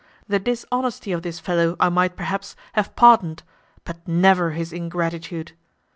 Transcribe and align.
The 0.27 0.39
dishonesty 0.39 1.11
of 1.11 1.21
this 1.21 1.39
fellow 1.39 1.75
I 1.79 1.89
might, 1.89 2.15
perhaps, 2.15 2.55
have 2.73 2.95
pardoned, 2.95 3.43
but 3.83 3.99
never 4.07 4.49
his 4.49 4.73
ingratitude. 4.73 5.51